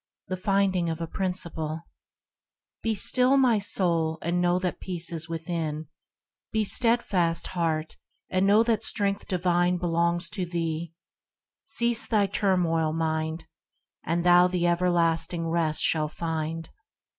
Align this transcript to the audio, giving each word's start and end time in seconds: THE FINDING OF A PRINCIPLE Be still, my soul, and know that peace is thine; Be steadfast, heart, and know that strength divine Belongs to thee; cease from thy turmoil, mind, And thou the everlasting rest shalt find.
THE 0.29 0.35
FINDING 0.35 0.89
OF 0.89 0.99
A 0.99 1.05
PRINCIPLE 1.05 1.83
Be 2.81 2.95
still, 2.95 3.37
my 3.37 3.59
soul, 3.59 4.17
and 4.23 4.41
know 4.41 4.57
that 4.57 4.79
peace 4.79 5.11
is 5.13 5.27
thine; 5.27 5.89
Be 6.51 6.63
steadfast, 6.63 7.45
heart, 7.53 7.97
and 8.27 8.47
know 8.47 8.63
that 8.63 8.81
strength 8.81 9.27
divine 9.27 9.77
Belongs 9.77 10.27
to 10.31 10.43
thee; 10.43 10.91
cease 11.65 12.07
from 12.07 12.17
thy 12.17 12.25
turmoil, 12.25 12.93
mind, 12.93 13.45
And 14.03 14.23
thou 14.23 14.47
the 14.47 14.65
everlasting 14.65 15.47
rest 15.47 15.83
shalt 15.83 16.13
find. 16.13 16.71